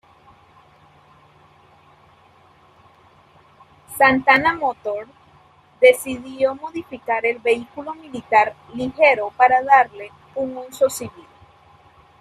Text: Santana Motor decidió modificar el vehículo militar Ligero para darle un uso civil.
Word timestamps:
Santana 3.99 4.53
Motor 4.55 5.05
decidió 5.79 6.55
modificar 6.55 7.23
el 7.23 7.37
vehículo 7.37 7.93
militar 7.93 8.55
Ligero 8.73 9.31
para 9.37 9.61
darle 9.61 10.09
un 10.33 10.57
uso 10.57 10.89
civil. 10.89 11.27